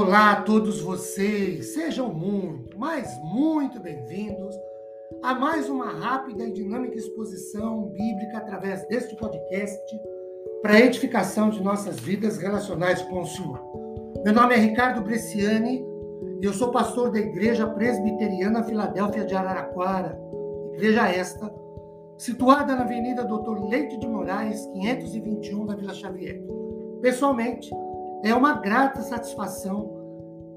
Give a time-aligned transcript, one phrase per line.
[0.00, 4.54] Olá a todos vocês, sejam muito, mas muito bem-vindos
[5.24, 10.00] a mais uma rápida e dinâmica exposição bíblica através deste podcast
[10.62, 13.60] para edificação de nossas vidas relacionais com o Senhor.
[14.24, 15.84] Meu nome é Ricardo Bresciani
[16.40, 20.16] e eu sou pastor da Igreja Presbiteriana Filadélfia de Araraquara,
[20.74, 21.52] igreja esta,
[22.16, 26.40] situada na Avenida Doutor Leite de Moraes, 521 da Vila Xavier.
[27.02, 27.68] Pessoalmente,
[28.22, 29.97] é uma grata satisfação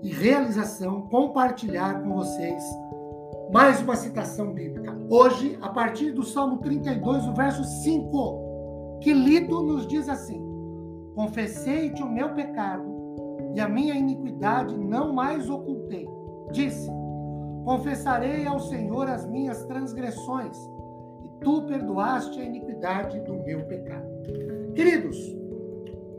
[0.01, 2.63] e realização compartilhar com vocês
[3.51, 4.97] mais uma citação bíblica.
[5.09, 10.41] Hoje, a partir do Salmo 32, o verso 5, que lido nos diz assim:
[11.13, 12.83] Confessei-te o meu pecado
[13.53, 16.07] e a minha iniquidade não mais ocultei.
[16.51, 16.89] Disse:
[17.63, 20.57] Confessarei ao Senhor as minhas transgressões
[21.23, 24.07] e tu perdoaste a iniquidade do meu pecado.
[24.73, 25.17] Queridos,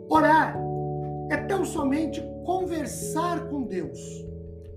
[0.08, 0.56] orar
[1.30, 3.98] é tão somente conversar com Deus.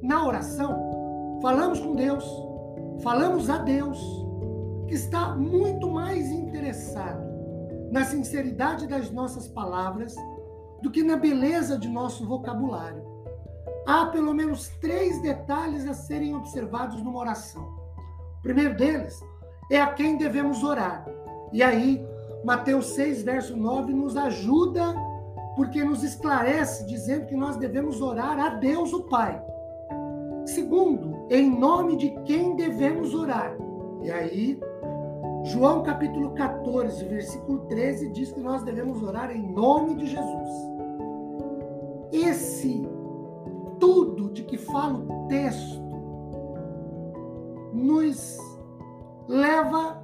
[0.01, 2.25] Na oração, falamos com Deus,
[3.01, 3.99] falamos a Deus,
[4.87, 7.23] que está muito mais interessado
[7.91, 10.15] na sinceridade das nossas palavras
[10.81, 13.03] do que na beleza de nosso vocabulário.
[13.87, 17.63] Há pelo menos três detalhes a serem observados numa oração.
[18.39, 19.23] O primeiro deles
[19.71, 21.05] é a quem devemos orar.
[21.51, 22.05] E aí,
[22.43, 24.93] Mateus 6, verso 9, nos ajuda
[25.55, 29.41] porque nos esclarece dizendo que nós devemos orar a Deus o Pai.
[30.45, 33.55] Segundo, em nome de quem devemos orar.
[34.03, 34.59] E aí,
[35.45, 40.49] João capítulo 14, versículo 13 diz que nós devemos orar em nome de Jesus.
[42.11, 42.87] Esse
[43.79, 45.83] tudo de que fala o texto
[47.73, 48.37] nos
[49.27, 50.01] leva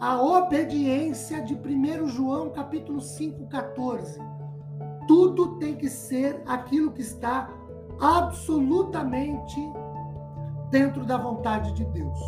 [0.00, 4.37] à obediência de 1 João capítulo 5, 14
[5.08, 7.50] tudo tem que ser aquilo que está
[7.98, 9.58] absolutamente
[10.70, 12.18] dentro da vontade de Deus.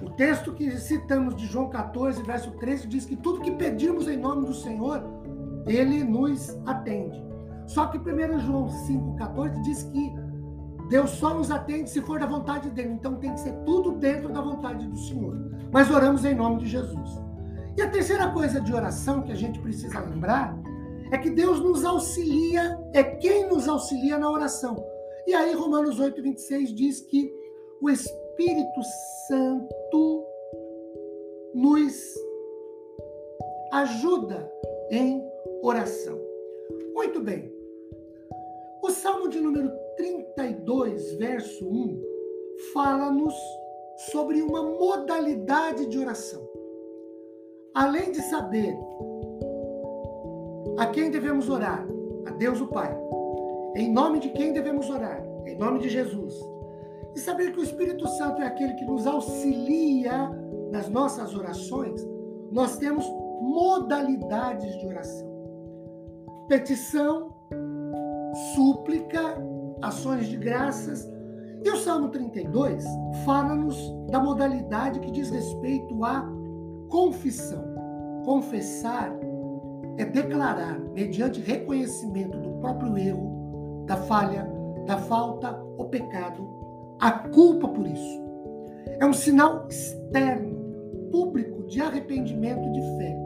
[0.00, 4.16] O texto que citamos de João 14, verso 13, diz que tudo que pedirmos em
[4.16, 5.02] nome do Senhor,
[5.66, 7.22] ele nos atende.
[7.66, 10.14] Só que 1 João 5,14 diz que
[10.88, 12.92] Deus só nos atende se for da vontade dele.
[12.94, 15.36] Então tem que ser tudo dentro da vontade do Senhor.
[15.70, 17.29] Mas oramos em nome de Jesus.
[17.76, 20.56] E a terceira coisa de oração que a gente precisa lembrar
[21.12, 24.84] é que Deus nos auxilia, é quem nos auxilia na oração.
[25.26, 27.32] E aí, Romanos 8, 26 diz que
[27.80, 28.80] o Espírito
[29.28, 30.24] Santo
[31.54, 31.94] nos
[33.72, 34.50] ajuda
[34.90, 35.22] em
[35.62, 36.18] oração.
[36.94, 37.52] Muito bem.
[38.82, 42.02] O Salmo de número 32, verso 1,
[42.72, 43.34] fala-nos
[44.10, 46.49] sobre uma modalidade de oração.
[47.74, 48.76] Além de saber
[50.76, 51.86] a quem devemos orar,
[52.26, 52.96] a Deus o Pai,
[53.76, 56.34] em nome de quem devemos orar, em nome de Jesus,
[57.14, 60.28] e saber que o Espírito Santo é aquele que nos auxilia
[60.72, 62.04] nas nossas orações,
[62.50, 63.04] nós temos
[63.40, 65.28] modalidades de oração:
[66.48, 67.32] petição,
[68.54, 69.36] súplica,
[69.80, 71.08] ações de graças.
[71.64, 72.84] E o Salmo 32
[73.24, 73.76] fala-nos
[74.10, 76.39] da modalidade que diz respeito a
[76.90, 77.64] confissão.
[78.24, 79.10] Confessar
[79.96, 84.46] é declarar, mediante reconhecimento do próprio erro, da falha,
[84.86, 86.48] da falta ou pecado,
[87.00, 88.20] a culpa por isso.
[88.98, 90.58] É um sinal externo,
[91.10, 93.16] público, de arrependimento e de fé.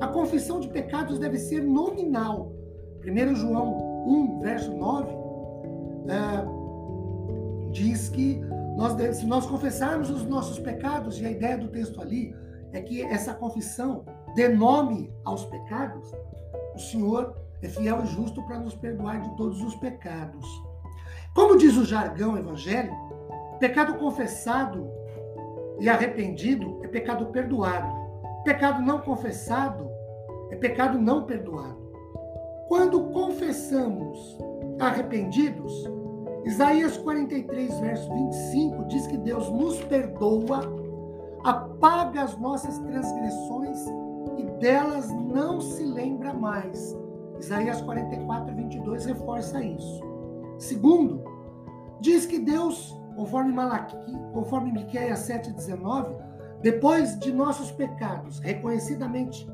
[0.00, 2.52] A confissão de pecados deve ser nominal.
[3.04, 5.08] 1 João 1, verso 9,
[6.08, 8.40] é, diz que
[8.76, 12.34] nós, se nós confessarmos os nossos pecados, e a ideia do texto ali
[12.72, 16.10] é que essa confissão dê nome aos pecados,
[16.74, 20.46] o Senhor é fiel e justo para nos perdoar de todos os pecados.
[21.34, 22.96] Como diz o jargão evangélico,
[23.58, 24.88] pecado confessado
[25.80, 27.96] e arrependido é pecado perdoado.
[28.44, 29.88] Pecado não confessado
[30.50, 31.88] é pecado não perdoado.
[32.68, 34.38] Quando confessamos
[34.78, 35.72] arrependidos,
[36.44, 40.60] Isaías 43, verso 25 diz que Deus nos perdoa
[41.44, 43.78] apaga as nossas transgressões
[44.36, 46.96] e delas não se lembra mais.
[47.38, 50.02] Isaías 44, 22 reforça isso.
[50.58, 51.22] Segundo,
[52.00, 53.96] diz que Deus, conforme Malachi,
[54.32, 56.16] conforme Miqueias 7,19,
[56.62, 59.48] depois de nossos pecados reconhecidamente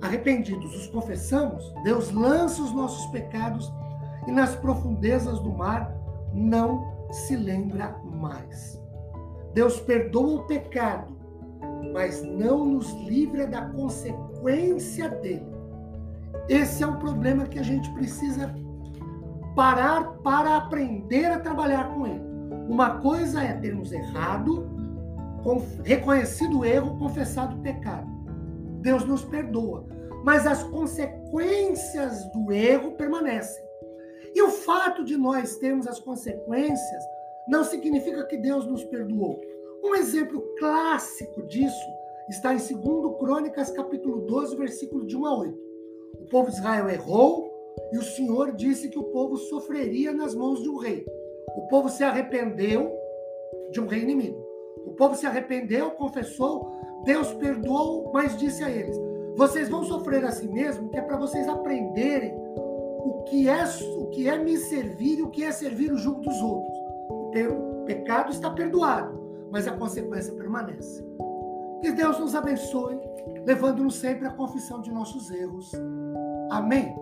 [0.00, 3.72] arrependidos, os confessamos, Deus lança os nossos pecados
[4.26, 5.92] e nas profundezas do mar
[6.32, 8.80] não se lembra mais.
[9.58, 11.16] Deus perdoa o pecado,
[11.92, 15.48] mas não nos livra da consequência dele.
[16.48, 18.54] Esse é um problema que a gente precisa
[19.56, 22.22] parar para aprender a trabalhar com ele.
[22.68, 24.64] Uma coisa é termos errado,
[25.82, 28.06] reconhecido o erro, confessado o pecado.
[28.80, 29.88] Deus nos perdoa.
[30.22, 33.64] Mas as consequências do erro permanecem.
[34.36, 37.02] E o fato de nós termos as consequências
[37.48, 39.40] não significa que Deus nos perdoou.
[39.82, 41.86] Um exemplo clássico disso
[42.28, 45.58] está em 2 Crônicas, capítulo 12, versículo de 1 a 8.
[46.20, 47.50] O povo de Israel errou
[47.92, 51.06] e o Senhor disse que o povo sofreria nas mãos de um rei.
[51.56, 52.92] O povo se arrependeu
[53.70, 54.46] de um rei inimigo.
[54.84, 56.70] O povo se arrependeu, confessou,
[57.04, 58.96] Deus perdoou, mas disse a eles:
[59.36, 63.64] vocês vão sofrer assim mesmo, que é para vocês aprenderem o que é
[63.96, 66.77] o que é me servir e o que é servir o jugo dos outros.
[67.48, 71.04] O pecado está perdoado, mas a consequência permanece.
[71.80, 72.98] Que Deus nos abençoe,
[73.46, 75.72] levando-nos sempre à confissão de nossos erros.
[76.50, 76.94] Amém.